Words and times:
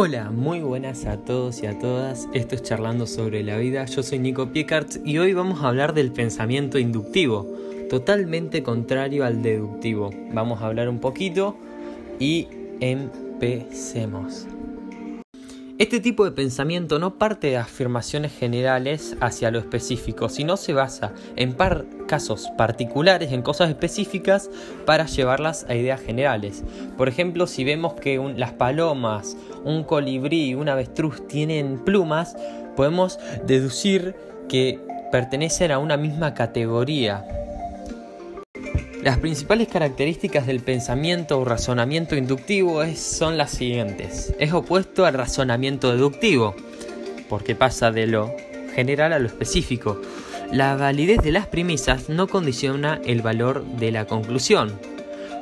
Hola, 0.00 0.30
muy 0.30 0.60
buenas 0.60 1.06
a 1.06 1.16
todos 1.16 1.60
y 1.64 1.66
a 1.66 1.76
todas. 1.76 2.28
Esto 2.32 2.54
es 2.54 2.62
Charlando 2.62 3.04
sobre 3.04 3.42
la 3.42 3.56
vida. 3.56 3.84
Yo 3.86 4.04
soy 4.04 4.20
Nico 4.20 4.52
Piecart 4.52 5.04
y 5.04 5.18
hoy 5.18 5.32
vamos 5.32 5.60
a 5.60 5.66
hablar 5.66 5.92
del 5.92 6.12
pensamiento 6.12 6.78
inductivo, 6.78 7.48
totalmente 7.90 8.62
contrario 8.62 9.24
al 9.24 9.42
deductivo. 9.42 10.10
Vamos 10.32 10.62
a 10.62 10.66
hablar 10.66 10.88
un 10.88 11.00
poquito 11.00 11.56
y 12.20 12.46
empecemos. 12.78 14.46
Este 15.78 16.00
tipo 16.00 16.24
de 16.24 16.32
pensamiento 16.32 16.98
no 16.98 17.18
parte 17.18 17.50
de 17.50 17.56
afirmaciones 17.56 18.36
generales 18.36 19.16
hacia 19.20 19.52
lo 19.52 19.60
específico, 19.60 20.28
sino 20.28 20.56
se 20.56 20.72
basa 20.72 21.12
en 21.36 21.54
casos 22.08 22.48
particulares, 22.58 23.30
en 23.30 23.42
cosas 23.42 23.68
específicas, 23.70 24.50
para 24.86 25.06
llevarlas 25.06 25.66
a 25.68 25.76
ideas 25.76 26.00
generales. 26.00 26.64
Por 26.96 27.08
ejemplo, 27.08 27.46
si 27.46 27.62
vemos 27.62 27.94
que 27.94 28.18
las 28.36 28.54
palomas, 28.54 29.36
un 29.62 29.84
colibrí 29.84 30.56
un 30.56 30.68
avestruz 30.68 31.28
tienen 31.28 31.78
plumas, 31.84 32.34
podemos 32.74 33.20
deducir 33.46 34.16
que 34.48 34.80
pertenecen 35.12 35.70
a 35.70 35.78
una 35.78 35.96
misma 35.96 36.34
categoría. 36.34 37.37
Las 39.02 39.18
principales 39.18 39.68
características 39.68 40.46
del 40.46 40.58
pensamiento 40.60 41.38
o 41.38 41.44
razonamiento 41.44 42.16
inductivo 42.16 42.82
son 42.96 43.38
las 43.38 43.52
siguientes. 43.52 44.34
Es 44.40 44.52
opuesto 44.52 45.06
al 45.06 45.14
razonamiento 45.14 45.92
deductivo, 45.92 46.56
porque 47.28 47.54
pasa 47.54 47.92
de 47.92 48.08
lo 48.08 48.34
general 48.74 49.12
a 49.12 49.20
lo 49.20 49.28
específico. 49.28 50.00
La 50.50 50.74
validez 50.74 51.18
de 51.22 51.30
las 51.30 51.46
premisas 51.46 52.08
no 52.08 52.26
condiciona 52.26 53.00
el 53.04 53.22
valor 53.22 53.64
de 53.64 53.92
la 53.92 54.04
conclusión. 54.06 54.76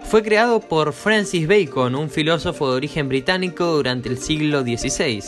Fue 0.04 0.22
creado 0.22 0.60
por 0.60 0.92
Francis 0.92 1.48
Bacon, 1.48 1.94
un 1.94 2.10
filósofo 2.10 2.70
de 2.70 2.76
origen 2.76 3.08
británico 3.08 3.64
durante 3.72 4.10
el 4.10 4.18
siglo 4.18 4.62
XVI. 4.62 5.22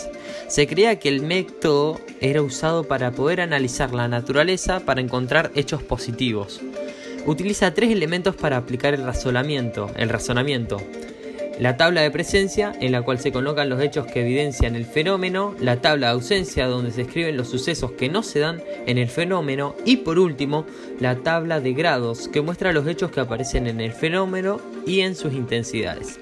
Se 0.48 0.66
creía 0.66 0.98
que 0.98 1.08
el 1.08 1.22
método 1.22 1.98
era 2.20 2.42
usado 2.42 2.84
para 2.84 3.10
poder 3.10 3.40
analizar 3.40 3.94
la 3.94 4.06
naturaleza 4.06 4.80
para 4.80 5.00
encontrar 5.00 5.50
hechos 5.54 5.82
positivos 5.82 6.60
utiliza 7.30 7.74
tres 7.74 7.90
elementos 7.90 8.34
para 8.36 8.56
aplicar 8.56 8.94
el 8.94 9.04
razonamiento. 9.04 9.90
El 9.96 10.08
razonamiento. 10.08 10.78
La 11.60 11.76
tabla 11.76 12.02
de 12.02 12.10
presencia, 12.10 12.72
en 12.80 12.92
la 12.92 13.02
cual 13.02 13.18
se 13.18 13.32
colocan 13.32 13.68
los 13.68 13.82
hechos 13.82 14.06
que 14.06 14.20
evidencian 14.20 14.76
el 14.76 14.86
fenómeno, 14.86 15.54
la 15.60 15.80
tabla 15.80 16.06
de 16.06 16.12
ausencia, 16.12 16.68
donde 16.68 16.92
se 16.92 17.02
escriben 17.02 17.36
los 17.36 17.48
sucesos 17.48 17.92
que 17.92 18.08
no 18.08 18.22
se 18.22 18.38
dan 18.38 18.62
en 18.86 18.96
el 18.96 19.08
fenómeno, 19.08 19.74
y 19.84 19.98
por 19.98 20.20
último, 20.20 20.66
la 21.00 21.16
tabla 21.16 21.60
de 21.60 21.72
grados, 21.72 22.28
que 22.28 22.42
muestra 22.42 22.72
los 22.72 22.86
hechos 22.86 23.10
que 23.10 23.20
aparecen 23.20 23.66
en 23.66 23.80
el 23.80 23.92
fenómeno 23.92 24.60
y 24.86 25.00
en 25.00 25.16
sus 25.16 25.32
intensidades. 25.34 26.20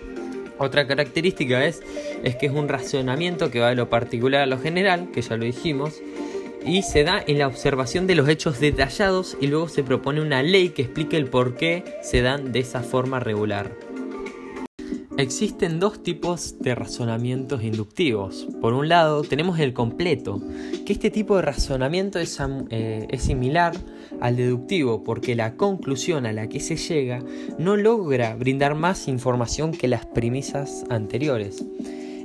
Otra 0.58 0.86
característica 0.86 1.66
es, 1.66 1.82
es 2.24 2.34
que 2.36 2.46
es 2.46 2.52
un 2.52 2.66
razonamiento 2.66 3.50
que 3.50 3.60
va 3.60 3.68
de 3.68 3.74
lo 3.74 3.90
particular 3.90 4.40
a 4.40 4.46
lo 4.46 4.58
general, 4.58 5.10
que 5.12 5.20
ya 5.20 5.36
lo 5.36 5.44
dijimos, 5.44 6.00
y 6.66 6.82
se 6.82 7.04
da 7.04 7.22
en 7.26 7.38
la 7.38 7.46
observación 7.46 8.06
de 8.06 8.16
los 8.16 8.28
hechos 8.28 8.58
detallados 8.60 9.36
y 9.40 9.46
luego 9.46 9.68
se 9.68 9.84
propone 9.84 10.20
una 10.20 10.42
ley 10.42 10.70
que 10.70 10.82
explique 10.82 11.16
el 11.16 11.30
por 11.30 11.54
qué 11.54 11.84
se 12.02 12.22
dan 12.22 12.52
de 12.52 12.60
esa 12.60 12.82
forma 12.82 13.20
regular. 13.20 13.72
Existen 15.18 15.80
dos 15.80 16.02
tipos 16.02 16.58
de 16.58 16.74
razonamientos 16.74 17.62
inductivos. 17.62 18.46
Por 18.60 18.74
un 18.74 18.90
lado 18.90 19.22
tenemos 19.22 19.58
el 19.58 19.72
completo, 19.72 20.42
que 20.84 20.92
este 20.92 21.10
tipo 21.10 21.36
de 21.36 21.42
razonamiento 21.42 22.18
es, 22.18 22.38
eh, 22.68 23.06
es, 23.08 23.22
similar 23.22 23.72
al 24.20 24.36
deductivo 24.36 25.04
porque 25.04 25.34
la 25.34 25.56
conclusión 25.56 26.26
a 26.26 26.34
la 26.34 26.48
que 26.48 26.60
se 26.60 26.76
llega 26.76 27.22
no 27.58 27.76
logra 27.76 28.34
brindar 28.36 28.74
más 28.74 29.08
información 29.08 29.72
que 29.72 29.88
las 29.88 30.04
premisas 30.04 30.84
anteriores. 30.90 31.64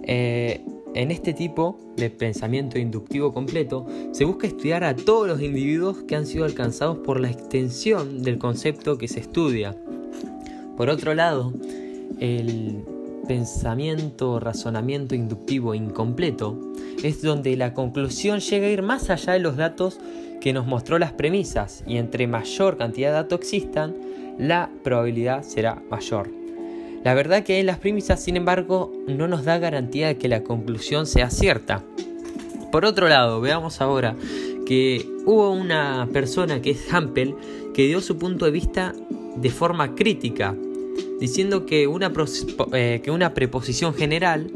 Eh, 0.03 0.65
en 0.93 1.11
este 1.11 1.33
tipo 1.33 1.79
de 1.95 2.09
pensamiento 2.09 2.77
inductivo 2.77 3.33
completo 3.33 3.85
se 4.11 4.25
busca 4.25 4.47
estudiar 4.47 4.83
a 4.83 4.95
todos 4.95 5.27
los 5.27 5.41
individuos 5.41 6.03
que 6.03 6.15
han 6.15 6.25
sido 6.25 6.45
alcanzados 6.45 6.97
por 6.99 7.19
la 7.19 7.29
extensión 7.29 8.23
del 8.23 8.37
concepto 8.37 8.97
que 8.97 9.07
se 9.07 9.19
estudia. 9.19 9.75
Por 10.75 10.89
otro 10.89 11.13
lado, 11.13 11.53
el 12.19 12.83
pensamiento, 13.27 14.39
razonamiento 14.39 15.15
inductivo 15.15 15.73
incompleto 15.73 16.59
es 17.03 17.21
donde 17.21 17.55
la 17.55 17.73
conclusión 17.73 18.39
llega 18.39 18.67
a 18.67 18.71
ir 18.71 18.81
más 18.81 19.09
allá 19.09 19.33
de 19.33 19.39
los 19.39 19.55
datos 19.55 19.99
que 20.41 20.53
nos 20.53 20.65
mostró 20.65 20.99
las 20.99 21.13
premisas 21.13 21.83
y 21.87 21.97
entre 21.97 22.27
mayor 22.27 22.77
cantidad 22.77 23.09
de 23.09 23.13
datos 23.13 23.39
existan, 23.39 23.95
la 24.37 24.71
probabilidad 24.83 25.43
será 25.43 25.81
mayor. 25.89 26.40
La 27.03 27.13
verdad 27.13 27.43
que 27.43 27.59
en 27.59 27.65
las 27.65 27.79
premisas, 27.79 28.23
sin 28.23 28.37
embargo, 28.37 28.91
no 29.07 29.27
nos 29.27 29.43
da 29.43 29.57
garantía 29.57 30.07
de 30.07 30.17
que 30.17 30.27
la 30.27 30.43
conclusión 30.43 31.07
sea 31.07 31.29
cierta. 31.29 31.83
Por 32.71 32.85
otro 32.85 33.07
lado, 33.09 33.41
veamos 33.41 33.81
ahora 33.81 34.15
que 34.65 35.05
hubo 35.25 35.51
una 35.51 36.07
persona 36.13 36.61
que 36.61 36.71
es 36.71 36.93
Hampel 36.93 37.35
que 37.73 37.87
dio 37.87 38.01
su 38.01 38.17
punto 38.17 38.45
de 38.45 38.51
vista 38.51 38.93
de 39.35 39.49
forma 39.49 39.95
crítica, 39.95 40.55
diciendo 41.19 41.65
que 41.65 41.87
una, 41.87 42.11
eh, 42.73 43.01
que 43.03 43.11
una 43.11 43.33
preposición 43.33 43.93
general 43.93 44.51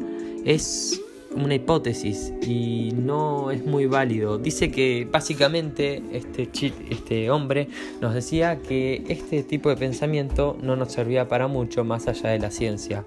es 0.46 1.02
una 1.36 1.56
hipótesis 1.56 2.34
y 2.42 2.92
no 2.96 3.52
es 3.52 3.66
muy 3.66 3.86
válido. 3.86 4.38
Dice 4.38 4.72
que 4.72 5.08
básicamente 5.10 6.02
este, 6.12 6.50
este 6.90 7.30
hombre 7.30 7.68
nos 8.02 8.14
decía 8.14 8.60
que 8.62 9.04
este 9.08 9.44
tipo 9.44 9.70
de 9.70 9.78
pensamiento 9.78 10.58
no 10.62 10.76
nos 10.76 10.92
servía 10.92 11.28
para 11.28 11.48
mucho 11.48 11.84
más 11.84 12.08
allá 12.08 12.30
de 12.30 12.40
la 12.40 12.52
ciencia. 12.52 13.06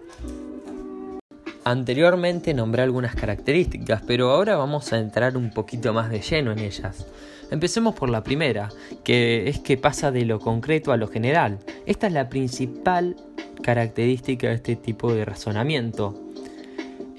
Anteriormente 1.65 2.55
nombré 2.55 2.83
algunas 2.83 3.15
características, 3.15 4.03
pero 4.06 4.31
ahora 4.31 4.56
vamos 4.56 4.93
a 4.93 4.99
entrar 4.99 5.37
un 5.37 5.50
poquito 5.50 5.93
más 5.93 6.10
de 6.10 6.21
lleno 6.21 6.53
en 6.53 6.60
ellas. 6.60 7.06
Empecemos 7.50 7.95
por 7.95 8.10
la 8.10 8.22
primera, 8.22 8.71
que 9.05 9.49
es 9.49 9.59
que 9.59 9.77
pasa 9.77 10.10
de 10.10 10.25
lo 10.25 10.39
concreto 10.39 10.93
a 10.93 10.97
lo 10.97 11.09
general. 11.09 11.59
Esta 11.87 12.06
es 12.06 12.12
la 12.12 12.28
principal 12.28 13.16
característica 13.62 14.49
de 14.49 14.55
este 14.55 14.77
tipo 14.77 15.12
de 15.12 15.25
razonamiento. 15.25 16.28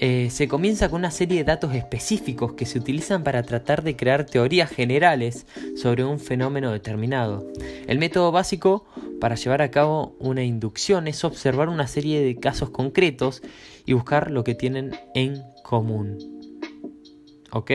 Eh, 0.02 0.30
se 0.30 0.48
comienza 0.48 0.88
con 0.88 1.00
una 1.00 1.10
serie 1.10 1.36
de 1.36 1.44
datos 1.44 1.74
específicos 1.74 2.54
que 2.54 2.64
se 2.64 2.78
utilizan 2.78 3.22
para 3.22 3.42
tratar 3.42 3.82
de 3.82 3.96
crear 3.96 4.24
teorías 4.24 4.70
generales 4.70 5.46
sobre 5.76 6.04
un 6.04 6.18
fenómeno 6.18 6.72
determinado. 6.72 7.46
El 7.86 7.98
método 7.98 8.32
básico 8.32 8.86
para 9.20 9.34
llevar 9.34 9.60
a 9.60 9.70
cabo 9.70 10.16
una 10.18 10.42
inducción 10.42 11.06
es 11.06 11.22
observar 11.22 11.68
una 11.68 11.86
serie 11.86 12.22
de 12.22 12.34
casos 12.36 12.70
concretos 12.70 13.42
y 13.84 13.92
buscar 13.92 14.30
lo 14.30 14.42
que 14.42 14.54
tienen 14.54 14.98
en 15.14 15.42
común. 15.62 16.16
¿Ok? 17.52 17.70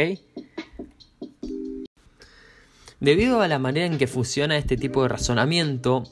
Debido 2.99 3.41
a 3.41 3.47
la 3.47 3.59
manera 3.59 3.85
en 3.85 3.99
que 3.99 4.07
funciona 4.07 4.57
este 4.57 4.77
tipo 4.77 5.03
de 5.03 5.09
razonamiento, 5.09 6.05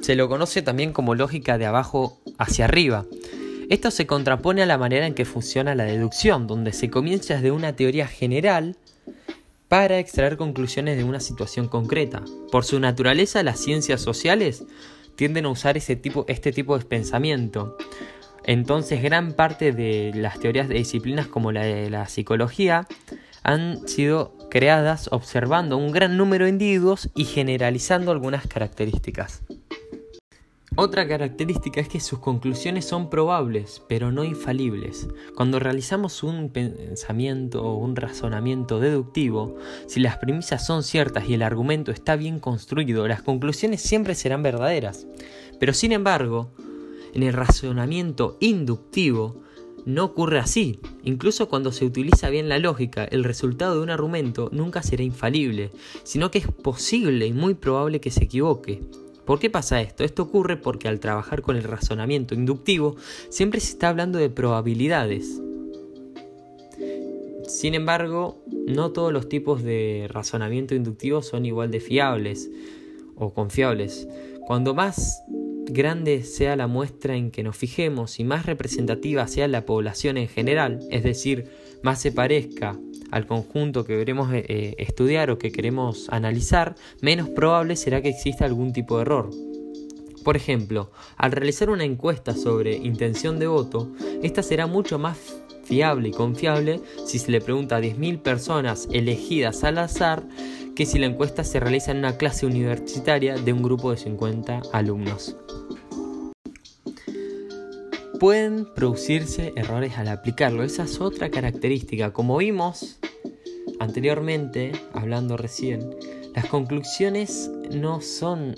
se 0.00 0.16
lo 0.16 0.28
conoce 0.28 0.62
también 0.62 0.92
como 0.92 1.14
lógica 1.14 1.58
de 1.58 1.66
abajo 1.66 2.20
hacia 2.38 2.64
arriba. 2.64 3.06
Esto 3.70 3.92
se 3.92 4.04
contrapone 4.04 4.62
a 4.62 4.66
la 4.66 4.78
manera 4.78 5.06
en 5.06 5.14
que 5.14 5.24
funciona 5.24 5.76
la 5.76 5.84
deducción, 5.84 6.48
donde 6.48 6.72
se 6.72 6.90
comienza 6.90 7.34
desde 7.34 7.52
una 7.52 7.76
teoría 7.76 8.08
general 8.08 8.76
para 9.68 10.00
extraer 10.00 10.36
conclusiones 10.36 10.96
de 10.96 11.04
una 11.04 11.20
situación 11.20 11.68
concreta. 11.68 12.20
Por 12.50 12.64
su 12.64 12.80
naturaleza, 12.80 13.44
las 13.44 13.60
ciencias 13.60 14.00
sociales 14.00 14.64
tienden 15.14 15.44
a 15.44 15.50
usar 15.50 15.76
ese 15.76 15.94
tipo, 15.94 16.24
este 16.26 16.50
tipo 16.50 16.76
de 16.76 16.84
pensamiento. 16.84 17.76
Entonces, 18.42 19.04
gran 19.04 19.34
parte 19.34 19.70
de 19.70 20.10
las 20.16 20.40
teorías 20.40 20.68
de 20.68 20.74
disciplinas 20.74 21.28
como 21.28 21.52
la 21.52 21.62
de 21.62 21.90
la 21.90 22.08
psicología 22.08 22.88
han 23.44 23.86
sido 23.86 24.34
creadas 24.50 25.08
observando 25.12 25.76
un 25.76 25.92
gran 25.92 26.16
número 26.16 26.46
de 26.46 26.50
individuos 26.50 27.08
y 27.14 27.24
generalizando 27.24 28.10
algunas 28.10 28.48
características. 28.48 29.44
Otra 30.82 31.06
característica 31.06 31.78
es 31.78 31.90
que 31.90 32.00
sus 32.00 32.20
conclusiones 32.20 32.86
son 32.86 33.10
probables, 33.10 33.82
pero 33.86 34.10
no 34.10 34.24
infalibles. 34.24 35.08
Cuando 35.34 35.58
realizamos 35.58 36.22
un 36.22 36.48
pensamiento 36.48 37.62
o 37.62 37.76
un 37.76 37.96
razonamiento 37.96 38.80
deductivo, 38.80 39.56
si 39.86 40.00
las 40.00 40.16
premisas 40.16 40.64
son 40.64 40.82
ciertas 40.82 41.28
y 41.28 41.34
el 41.34 41.42
argumento 41.42 41.90
está 41.90 42.16
bien 42.16 42.40
construido, 42.40 43.06
las 43.06 43.20
conclusiones 43.20 43.82
siempre 43.82 44.14
serán 44.14 44.42
verdaderas. 44.42 45.06
Pero 45.58 45.74
sin 45.74 45.92
embargo, 45.92 46.50
en 47.12 47.24
el 47.24 47.34
razonamiento 47.34 48.38
inductivo, 48.40 49.42
no 49.84 50.04
ocurre 50.04 50.38
así. 50.38 50.80
Incluso 51.04 51.50
cuando 51.50 51.72
se 51.72 51.84
utiliza 51.84 52.30
bien 52.30 52.48
la 52.48 52.58
lógica, 52.58 53.04
el 53.04 53.24
resultado 53.24 53.74
de 53.74 53.82
un 53.82 53.90
argumento 53.90 54.48
nunca 54.50 54.82
será 54.82 55.02
infalible, 55.02 55.72
sino 56.04 56.30
que 56.30 56.38
es 56.38 56.46
posible 56.46 57.26
y 57.26 57.34
muy 57.34 57.52
probable 57.52 58.00
que 58.00 58.10
se 58.10 58.24
equivoque. 58.24 58.80
¿Por 59.30 59.38
qué 59.38 59.48
pasa 59.48 59.80
esto? 59.80 60.02
Esto 60.02 60.24
ocurre 60.24 60.56
porque 60.56 60.88
al 60.88 60.98
trabajar 60.98 61.40
con 61.40 61.54
el 61.54 61.62
razonamiento 61.62 62.34
inductivo 62.34 62.96
siempre 63.28 63.60
se 63.60 63.70
está 63.70 63.88
hablando 63.88 64.18
de 64.18 64.28
probabilidades. 64.28 65.40
Sin 67.46 67.76
embargo, 67.76 68.42
no 68.66 68.90
todos 68.90 69.12
los 69.12 69.28
tipos 69.28 69.62
de 69.62 70.08
razonamiento 70.10 70.74
inductivo 70.74 71.22
son 71.22 71.46
igual 71.46 71.70
de 71.70 71.78
fiables 71.78 72.50
o 73.14 73.32
confiables. 73.32 74.08
Cuando 74.48 74.74
más 74.74 75.22
grande 75.66 76.24
sea 76.24 76.56
la 76.56 76.66
muestra 76.66 77.14
en 77.14 77.30
que 77.30 77.44
nos 77.44 77.56
fijemos 77.56 78.18
y 78.18 78.24
más 78.24 78.46
representativa 78.46 79.28
sea 79.28 79.46
la 79.46 79.64
población 79.64 80.16
en 80.16 80.26
general, 80.26 80.80
es 80.90 81.04
decir, 81.04 81.44
más 81.84 82.02
se 82.02 82.10
parezca 82.10 82.76
al 83.10 83.26
conjunto 83.26 83.84
que 83.84 83.98
queremos 83.98 84.32
eh, 84.32 84.44
eh, 84.48 84.74
estudiar 84.78 85.30
o 85.30 85.38
que 85.38 85.52
queremos 85.52 86.08
analizar, 86.10 86.74
menos 87.00 87.28
probable 87.28 87.76
será 87.76 88.02
que 88.02 88.08
exista 88.10 88.44
algún 88.44 88.72
tipo 88.72 88.96
de 88.96 89.02
error. 89.02 89.30
Por 90.24 90.36
ejemplo, 90.36 90.90
al 91.16 91.32
realizar 91.32 91.70
una 91.70 91.84
encuesta 91.84 92.34
sobre 92.34 92.76
intención 92.76 93.38
de 93.38 93.46
voto, 93.46 93.90
esta 94.22 94.42
será 94.42 94.66
mucho 94.66 94.98
más 94.98 95.40
fiable 95.64 96.08
y 96.08 96.12
confiable 96.12 96.80
si 97.06 97.18
se 97.18 97.30
le 97.30 97.40
pregunta 97.40 97.76
a 97.76 97.80
10.000 97.80 98.20
personas 98.20 98.88
elegidas 98.92 99.64
al 99.64 99.78
azar 99.78 100.24
que 100.74 100.84
si 100.84 100.98
la 100.98 101.06
encuesta 101.06 101.44
se 101.44 101.60
realiza 101.60 101.92
en 101.92 101.98
una 101.98 102.16
clase 102.16 102.46
universitaria 102.46 103.36
de 103.36 103.52
un 103.52 103.62
grupo 103.62 103.90
de 103.90 103.96
50 103.96 104.62
alumnos. 104.72 105.36
Pueden 108.18 108.66
producirse 108.74 109.54
errores 109.56 109.96
al 109.96 110.08
aplicarlo, 110.08 110.62
esa 110.62 110.84
es 110.84 111.00
otra 111.00 111.30
característica. 111.30 112.12
Como 112.12 112.36
vimos 112.36 112.99
anteriormente, 113.80 114.72
hablando 114.92 115.36
recién, 115.36 115.90
las 116.34 116.46
conclusiones 116.46 117.50
no 117.72 118.00
son 118.00 118.54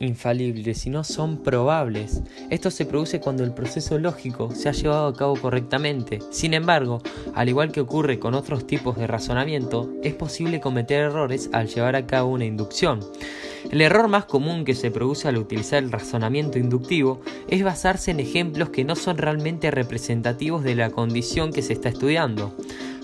infalibles, 0.00 0.78
sino 0.78 1.04
son 1.04 1.42
probables. 1.42 2.22
Esto 2.50 2.70
se 2.70 2.86
produce 2.86 3.20
cuando 3.20 3.44
el 3.44 3.54
proceso 3.54 3.98
lógico 3.98 4.50
se 4.54 4.68
ha 4.68 4.72
llevado 4.72 5.06
a 5.06 5.14
cabo 5.14 5.36
correctamente. 5.36 6.18
Sin 6.30 6.54
embargo, 6.54 7.02
al 7.34 7.48
igual 7.48 7.72
que 7.72 7.80
ocurre 7.80 8.18
con 8.18 8.34
otros 8.34 8.66
tipos 8.66 8.96
de 8.96 9.06
razonamiento, 9.06 9.92
es 10.02 10.14
posible 10.14 10.60
cometer 10.60 11.02
errores 11.02 11.48
al 11.52 11.68
llevar 11.68 11.96
a 11.96 12.06
cabo 12.06 12.30
una 12.30 12.44
inducción. 12.44 13.00
El 13.70 13.80
error 13.80 14.08
más 14.08 14.24
común 14.24 14.64
que 14.64 14.74
se 14.74 14.90
produce 14.90 15.28
al 15.28 15.38
utilizar 15.38 15.82
el 15.82 15.92
razonamiento 15.92 16.58
inductivo 16.58 17.20
es 17.48 17.62
basarse 17.62 18.10
en 18.10 18.18
ejemplos 18.18 18.70
que 18.70 18.84
no 18.84 18.96
son 18.96 19.18
realmente 19.18 19.70
representativos 19.70 20.64
de 20.64 20.74
la 20.74 20.90
condición 20.90 21.52
que 21.52 21.62
se 21.62 21.74
está 21.74 21.88
estudiando. 21.88 22.52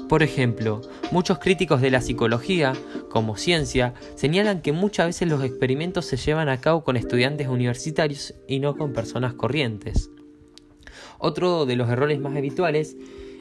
Por 0.09 0.23
ejemplo, 0.23 0.81
muchos 1.11 1.39
críticos 1.39 1.83
de 1.83 1.91
la 1.91 2.01
psicología, 2.01 2.73
como 3.11 3.37
ciencia, 3.37 3.93
señalan 4.15 4.63
que 4.63 4.73
muchas 4.73 5.07
veces 5.07 5.29
los 5.29 5.45
experimentos 5.45 6.07
se 6.07 6.17
llevan 6.17 6.49
a 6.49 6.61
cabo 6.61 6.83
con 6.83 6.97
estudiantes 6.97 7.49
universitarios 7.49 8.35
y 8.47 8.59
no 8.61 8.75
con 8.75 8.95
personas 8.95 9.35
corrientes. 9.35 10.11
Otro 11.19 11.67
de 11.67 11.77
los 11.77 11.91
errores 11.91 12.21
más 12.21 12.35
habituales 12.35 12.97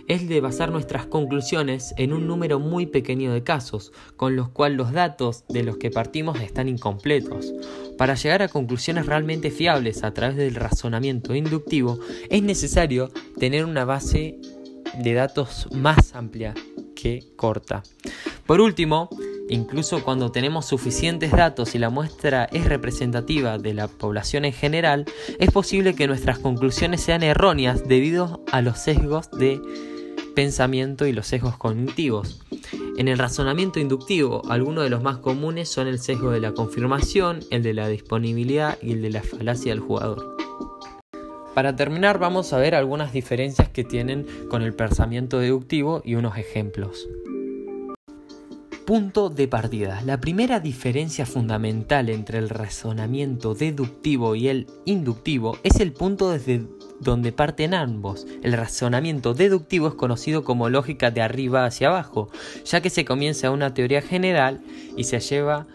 es 0.07 0.27
de 0.27 0.41
basar 0.41 0.71
nuestras 0.71 1.05
conclusiones 1.05 1.93
en 1.97 2.13
un 2.13 2.27
número 2.27 2.59
muy 2.59 2.85
pequeño 2.85 3.33
de 3.33 3.43
casos, 3.43 3.91
con 4.15 4.35
los 4.35 4.49
cuales 4.49 4.77
los 4.77 4.91
datos 4.91 5.45
de 5.49 5.63
los 5.63 5.77
que 5.77 5.91
partimos 5.91 6.39
están 6.41 6.69
incompletos. 6.69 7.53
Para 7.97 8.15
llegar 8.15 8.41
a 8.41 8.47
conclusiones 8.47 9.05
realmente 9.05 9.51
fiables 9.51 10.03
a 10.03 10.13
través 10.13 10.37
del 10.37 10.55
razonamiento 10.55 11.35
inductivo, 11.35 11.99
es 12.29 12.41
necesario 12.41 13.09
tener 13.37 13.65
una 13.65 13.83
base 13.83 14.39
de 14.97 15.13
datos 15.13 15.67
más 15.71 16.15
amplia 16.15 16.53
que 16.95 17.23
corta. 17.35 17.83
Por 18.45 18.61
último, 18.61 19.09
incluso 19.49 20.03
cuando 20.03 20.31
tenemos 20.31 20.65
suficientes 20.65 21.31
datos 21.31 21.75
y 21.75 21.79
la 21.79 21.89
muestra 21.89 22.45
es 22.45 22.65
representativa 22.65 23.57
de 23.57 23.73
la 23.73 23.87
población 23.87 24.45
en 24.45 24.53
general, 24.53 25.05
es 25.39 25.51
posible 25.51 25.95
que 25.95 26.07
nuestras 26.07 26.39
conclusiones 26.39 27.01
sean 27.01 27.23
erróneas 27.23 27.87
debido 27.87 28.43
a 28.51 28.61
los 28.61 28.79
sesgos 28.79 29.29
de 29.31 29.61
pensamiento 30.35 31.07
y 31.07 31.13
los 31.13 31.27
sesgos 31.27 31.57
cognitivos. 31.57 32.39
En 32.97 33.07
el 33.07 33.17
razonamiento 33.17 33.79
inductivo, 33.79 34.41
algunos 34.49 34.83
de 34.83 34.89
los 34.89 35.03
más 35.03 35.17
comunes 35.17 35.69
son 35.69 35.87
el 35.87 35.99
sesgo 35.99 36.31
de 36.31 36.39
la 36.39 36.53
confirmación, 36.53 37.39
el 37.51 37.63
de 37.63 37.73
la 37.73 37.87
disponibilidad 37.87 38.77
y 38.81 38.93
el 38.93 39.01
de 39.01 39.09
la 39.11 39.23
falacia 39.23 39.71
del 39.71 39.79
jugador. 39.81 40.46
Para 41.57 41.75
terminar 41.75 42.19
vamos 42.19 42.53
a 42.53 42.59
ver 42.59 42.75
algunas 42.75 43.13
diferencias 43.13 43.67
que 43.67 43.83
tienen 43.83 44.27
con 44.47 44.61
el 44.61 44.75
pensamiento 44.75 45.39
deductivo 45.39 46.03
y 46.05 46.13
unos 46.13 46.37
ejemplos. 46.37 47.09
Punto 48.85 49.29
de 49.31 49.47
partida. 49.47 50.03
La 50.05 50.19
primera 50.19 50.59
diferencia 50.59 51.25
fundamental 51.25 52.09
entre 52.09 52.37
el 52.37 52.49
razonamiento 52.49 53.55
deductivo 53.55 54.35
y 54.35 54.49
el 54.49 54.67
inductivo 54.85 55.57
es 55.63 55.79
el 55.79 55.93
punto 55.93 56.29
desde 56.29 56.61
donde 56.99 57.31
parten 57.31 57.73
ambos. 57.73 58.27
El 58.43 58.53
razonamiento 58.53 59.33
deductivo 59.33 59.87
es 59.87 59.95
conocido 59.95 60.43
como 60.43 60.69
lógica 60.69 61.09
de 61.09 61.23
arriba 61.23 61.65
hacia 61.65 61.87
abajo, 61.87 62.29
ya 62.65 62.81
que 62.81 62.91
se 62.91 63.03
comienza 63.03 63.49
una 63.49 63.73
teoría 63.73 64.03
general 64.03 64.61
y 64.95 65.05
se 65.05 65.19
lleva 65.19 65.65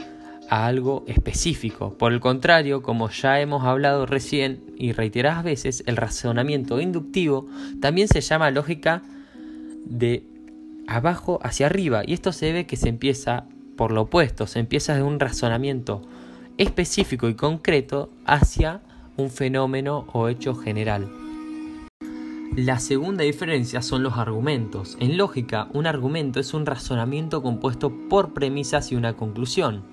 a 0.52 0.66
algo 0.66 1.02
específico. 1.06 1.96
Por 1.96 2.12
el 2.12 2.20
contrario, 2.20 2.82
como 2.82 3.08
ya 3.08 3.40
hemos 3.40 3.64
hablado 3.64 4.04
recién 4.04 4.60
y 4.76 4.92
reiteradas 4.92 5.44
veces, 5.44 5.82
el 5.86 5.96
razonamiento 5.96 6.78
inductivo 6.78 7.46
también 7.80 8.06
se 8.06 8.20
llama 8.20 8.50
lógica 8.50 9.02
de 9.86 10.26
abajo 10.86 11.40
hacia 11.42 11.64
arriba 11.64 12.02
y 12.06 12.12
esto 12.12 12.32
se 12.32 12.44
debe 12.44 12.66
que 12.66 12.76
se 12.76 12.90
empieza 12.90 13.46
por 13.78 13.92
lo 13.92 14.02
opuesto, 14.02 14.46
se 14.46 14.58
empieza 14.58 14.94
de 14.94 15.02
un 15.02 15.20
razonamiento 15.20 16.02
específico 16.58 17.30
y 17.30 17.34
concreto 17.34 18.10
hacia 18.26 18.82
un 19.16 19.30
fenómeno 19.30 20.04
o 20.12 20.28
hecho 20.28 20.54
general. 20.54 21.10
La 22.54 22.78
segunda 22.78 23.24
diferencia 23.24 23.80
son 23.80 24.02
los 24.02 24.18
argumentos. 24.18 24.98
En 25.00 25.16
lógica, 25.16 25.68
un 25.72 25.86
argumento 25.86 26.40
es 26.40 26.52
un 26.52 26.66
razonamiento 26.66 27.42
compuesto 27.42 27.90
por 28.10 28.34
premisas 28.34 28.92
y 28.92 28.96
una 28.96 29.14
conclusión. 29.14 29.84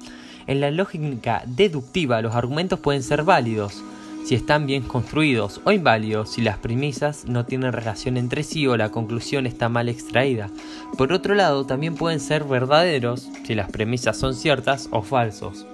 En 0.49 0.61
la 0.61 0.71
lógica 0.71 1.43
deductiva 1.45 2.23
los 2.23 2.33
argumentos 2.33 2.79
pueden 2.79 3.03
ser 3.03 3.21
válidos 3.21 3.83
si 4.25 4.33
están 4.33 4.65
bien 4.65 4.81
construidos 4.81 5.61
o 5.63 5.71
inválidos 5.71 6.31
si 6.31 6.41
las 6.41 6.57
premisas 6.57 7.25
no 7.25 7.45
tienen 7.45 7.71
relación 7.71 8.17
entre 8.17 8.41
sí 8.41 8.65
o 8.65 8.75
la 8.75 8.89
conclusión 8.89 9.45
está 9.45 9.69
mal 9.69 9.89
extraída. 9.89 10.49
Por 10.97 11.13
otro 11.13 11.35
lado, 11.35 11.67
también 11.67 11.93
pueden 11.93 12.19
ser 12.19 12.45
verdaderos 12.45 13.29
si 13.45 13.53
las 13.53 13.69
premisas 13.69 14.17
son 14.17 14.33
ciertas 14.33 14.89
o 14.89 15.03
falsos. 15.03 15.67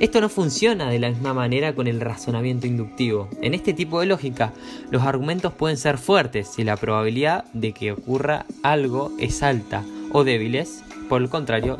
Esto 0.00 0.20
no 0.20 0.28
funciona 0.28 0.90
de 0.90 0.98
la 0.98 1.10
misma 1.10 1.32
manera 1.32 1.76
con 1.76 1.86
el 1.86 2.00
razonamiento 2.00 2.66
inductivo. 2.66 3.28
En 3.42 3.54
este 3.54 3.74
tipo 3.74 4.00
de 4.00 4.06
lógica, 4.06 4.52
los 4.90 5.04
argumentos 5.04 5.52
pueden 5.52 5.76
ser 5.76 5.98
fuertes 5.98 6.48
si 6.48 6.64
la 6.64 6.76
probabilidad 6.76 7.44
de 7.52 7.72
que 7.72 7.92
ocurra 7.92 8.44
algo 8.64 9.12
es 9.20 9.44
alta 9.44 9.84
o 10.10 10.24
débiles, 10.24 10.82
por 11.08 11.22
el 11.22 11.28
contrario, 11.28 11.78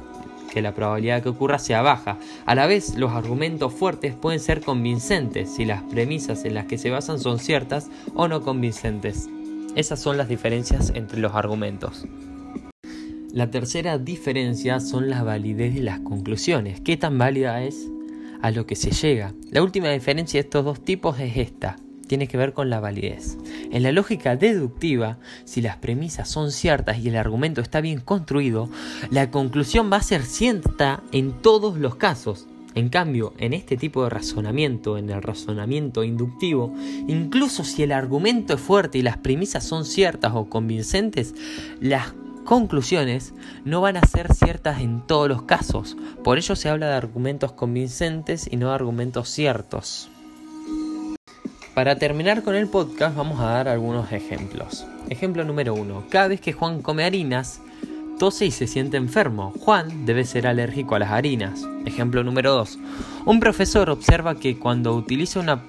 que 0.56 0.62
la 0.62 0.73
probabilidad 0.73 1.17
de 1.17 1.23
que 1.23 1.29
ocurra 1.29 1.58
sea 1.58 1.82
baja. 1.82 2.17
A 2.47 2.55
la 2.55 2.67
vez, 2.67 2.97
los 2.97 3.12
argumentos 3.12 3.75
fuertes 3.75 4.14
pueden 4.14 4.41
ser 4.41 4.62
convincentes 4.62 5.55
si 5.55 5.67
las 5.67 5.82
premisas 5.82 6.47
en 6.47 6.55
las 6.55 6.64
que 6.64 6.79
se 6.79 6.88
basan 6.88 7.19
son 7.19 7.38
ciertas 7.38 7.91
o 8.14 8.26
no 8.26 8.41
convincentes. 8.41 9.29
Esas 9.75 10.00
son 10.00 10.17
las 10.17 10.31
diferencias 10.31 10.93
entre 10.94 11.20
los 11.20 11.35
argumentos. 11.35 12.06
La 13.35 13.50
tercera 13.50 13.99
diferencia 13.99 14.80
son 14.80 15.11
la 15.11 15.23
validez 15.23 15.75
de 15.75 15.83
las 15.83 16.00
conclusiones. 16.00 16.80
¿Qué 16.80 16.97
tan 16.97 17.19
válida 17.19 17.62
es 17.62 17.90
a 18.40 18.50
lo 18.50 18.64
que 18.64 18.76
se 18.76 18.92
llega? 18.92 19.35
La 19.50 19.62
última 19.62 19.90
diferencia 19.90 20.40
de 20.40 20.47
estos 20.47 20.64
dos 20.64 20.83
tipos 20.83 21.21
es 21.21 21.37
esta 21.37 21.76
tiene 22.06 22.28
que 22.28 22.36
ver 22.36 22.52
con 22.52 22.70
la 22.70 22.80
validez. 22.80 23.36
En 23.70 23.82
la 23.82 23.92
lógica 23.92 24.36
deductiva, 24.36 25.18
si 25.44 25.62
las 25.62 25.76
premisas 25.76 26.28
son 26.28 26.52
ciertas 26.52 26.98
y 26.98 27.08
el 27.08 27.16
argumento 27.16 27.60
está 27.60 27.80
bien 27.80 28.00
construido, 28.00 28.68
la 29.10 29.30
conclusión 29.30 29.90
va 29.92 29.96
a 29.96 30.02
ser 30.02 30.22
cierta 30.22 31.02
en 31.12 31.32
todos 31.42 31.78
los 31.78 31.96
casos. 31.96 32.46
En 32.75 32.90
cambio, 32.90 33.32
en 33.38 33.54
este 33.54 33.78
tipo 33.78 34.04
de 34.04 34.10
razonamiento, 34.10 34.98
en 34.98 35.08
el 35.08 35.22
razonamiento 35.22 36.04
inductivo, 36.04 36.75
incluso 37.08 37.64
si 37.64 37.82
el 37.82 37.90
argumento 37.90 38.52
es 38.52 38.60
fuerte 38.60 38.98
y 38.98 39.02
las 39.02 39.16
premisas 39.16 39.64
son 39.64 39.86
ciertas 39.86 40.32
o 40.34 40.50
convincentes, 40.50 41.34
las 41.80 42.12
conclusiones 42.44 43.32
no 43.64 43.80
van 43.80 43.96
a 43.96 44.06
ser 44.06 44.32
ciertas 44.34 44.80
en 44.80 45.06
todos 45.06 45.26
los 45.26 45.42
casos. 45.42 45.96
Por 46.22 46.36
ello 46.36 46.54
se 46.54 46.68
habla 46.68 46.88
de 46.88 46.94
argumentos 46.94 47.52
convincentes 47.52 48.46
y 48.50 48.56
no 48.56 48.68
de 48.68 48.75
argumentos 48.75 49.30
ciertos. 49.30 50.10
Para 51.76 51.97
terminar 51.97 52.42
con 52.42 52.54
el 52.54 52.68
podcast 52.68 53.14
vamos 53.14 53.38
a 53.38 53.50
dar 53.50 53.68
algunos 53.68 54.11
ejemplos. 54.11 54.87
Ejemplo 55.11 55.45
número 55.45 55.75
uno. 55.75 56.04
Cada 56.09 56.28
vez 56.28 56.40
que 56.40 56.54
Juan 56.54 56.80
come 56.80 57.04
harinas, 57.04 57.61
tose 58.18 58.47
y 58.47 58.50
se 58.50 58.66
siente 58.66 58.97
enfermo. 58.97 59.52
Juan 59.61 60.06
debe 60.06 60.25
ser 60.25 60.47
alérgico 60.47 60.95
a 60.95 61.00
las 61.00 61.11
harinas. 61.11 61.68
Ejemplo 61.85 62.25
número 62.25 62.52
2. 62.52 62.78
Un 63.26 63.40
profesor 63.40 63.90
observa 63.90 64.37
que 64.37 64.59
cuando 64.59 64.95
utiliza 64.95 65.38
una 65.38 65.64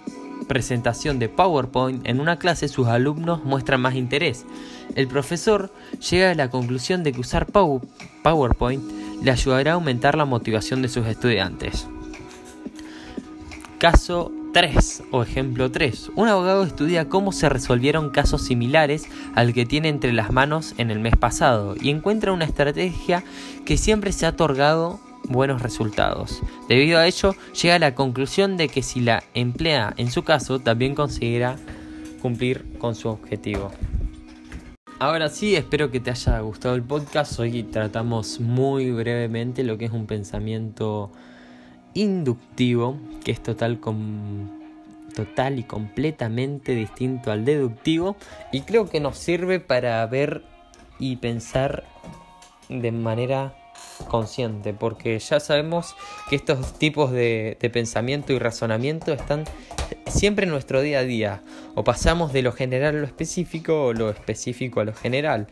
presentación 0.48 1.20
de 1.20 1.28
PowerPoint 1.28 2.08
en 2.08 2.22
una 2.22 2.40
clase 2.40 2.70
sus 2.70 2.88
alumnos 2.88 3.44
muestran 3.44 3.82
más 3.82 3.96
interés. 3.96 4.46
El 4.96 5.10
profesor 5.10 5.74
llega 6.10 6.32
a 6.32 6.36
la 6.36 6.50
conclusión 6.50 7.04
de 7.04 7.12
que 7.12 7.20
usar 7.20 7.48
PowerPoint 7.48 8.82
le 9.22 9.30
ayudará 9.30 9.72
a 9.72 9.74
aumentar 9.74 10.16
la 10.16 10.24
motivación 10.24 10.82
de 10.82 10.88
sus 10.88 11.06
estudiantes. 11.06 11.86
Caso 13.78 14.32
3 14.58 15.04
o 15.12 15.22
ejemplo 15.22 15.70
3. 15.70 16.14
Un 16.16 16.30
abogado 16.30 16.64
estudia 16.64 17.08
cómo 17.08 17.32
se 17.32 17.48
resolvieron 17.48 18.10
casos 18.10 18.42
similares 18.42 19.08
al 19.36 19.54
que 19.54 19.68
tiene 19.68 19.88
entre 19.88 20.14
las 20.14 20.32
manos 20.32 20.74
en 20.80 20.90
el 20.90 20.98
mes 20.98 21.16
pasado 21.16 21.76
y 21.80 21.92
encuentra 21.92 22.32
una 22.32 22.46
estrategia 22.46 23.24
que 23.68 23.78
siempre 23.78 24.12
se 24.12 24.26
ha 24.26 24.30
otorgado 24.30 25.00
buenos 25.26 25.62
resultados. 25.62 26.42
Debido 26.68 26.98
a 26.98 27.06
ello, 27.06 27.36
llega 27.62 27.76
a 27.76 27.80
la 27.80 27.94
conclusión 27.94 28.58
de 28.58 28.68
que 28.68 28.82
si 28.82 29.00
la 29.00 29.24
emplea 29.36 29.94
en 29.96 30.10
su 30.10 30.24
caso, 30.24 30.58
también 30.58 30.96
conseguirá 30.96 31.58
cumplir 32.20 32.66
con 32.80 32.96
su 32.96 33.10
objetivo. 33.10 33.70
Ahora 34.98 35.30
sí, 35.30 35.56
espero 35.56 35.92
que 35.92 36.00
te 36.00 36.10
haya 36.10 36.40
gustado 36.40 36.74
el 36.74 36.82
podcast. 36.82 37.40
Hoy 37.40 37.62
tratamos 37.62 38.40
muy 38.40 38.90
brevemente 38.90 39.64
lo 39.64 39.78
que 39.78 39.86
es 39.86 39.92
un 39.92 40.08
pensamiento 40.08 41.12
inductivo, 41.98 42.98
que 43.24 43.32
es 43.32 43.42
total, 43.42 43.80
total 45.16 45.60
y 45.60 45.64
completamente 45.64 46.76
distinto 46.76 47.32
al 47.32 47.44
deductivo. 47.44 48.16
Y 48.52 48.62
creo 48.62 48.90
que 48.90 49.00
nos 49.00 49.18
sirve 49.18 49.60
para 49.60 50.06
ver 50.06 50.44
y 51.00 51.16
pensar 51.18 51.84
de 52.70 52.92
manera 52.92 53.56
consciente, 54.08 54.74
porque 54.74 55.18
ya 55.18 55.40
sabemos 55.40 55.96
que 56.30 56.36
estos 56.36 56.78
tipos 56.78 57.12
de, 57.12 57.58
pensamiento 57.74 58.34
y 58.34 58.40
razonamiento 58.40 59.12
están 59.14 59.46
siempre 60.08 60.46
en 60.46 60.52
nuestro 60.52 60.82
día 60.82 61.00
a 61.00 61.04
día, 61.04 61.42
o 61.76 61.84
pasamos 61.84 62.32
de 62.32 62.44
lo 62.44 62.52
general 62.52 62.96
a 62.96 63.00
lo 63.00 63.06
específico 63.06 63.86
o 63.86 63.94
lo 63.94 64.10
específico 64.10 64.82
a 64.82 64.86
lo 64.86 64.94
general. 64.94 65.48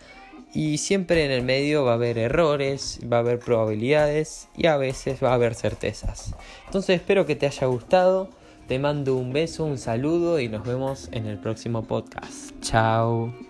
Y 0.55 0.77
siempre 0.77 1.25
en 1.25 1.31
el 1.31 1.43
medio 1.43 1.83
va 1.83 1.91
a 1.91 1.95
haber 1.95 2.17
errores, 2.17 3.01
va 3.11 3.17
a 3.17 3.19
haber 3.19 3.39
probabilidades 3.39 4.47
y 4.55 4.67
a 4.67 4.77
veces 4.77 5.21
va 5.21 5.31
a 5.31 5.33
haber 5.33 5.53
certezas. 5.53 6.33
Entonces 6.65 6.95
espero 6.95 7.25
que 7.25 7.35
te 7.35 7.45
haya 7.45 7.67
gustado. 7.67 8.29
Te 8.65 8.79
mando 8.79 9.15
un 9.17 9.33
beso, 9.33 9.65
un 9.65 9.77
saludo 9.77 10.39
y 10.39 10.47
nos 10.47 10.65
vemos 10.65 11.09
en 11.11 11.27
el 11.27 11.37
próximo 11.37 11.83
podcast. 11.83 12.51
Chao. 12.61 13.44